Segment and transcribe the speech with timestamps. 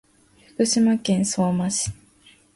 [0.57, 1.91] 福島県相馬市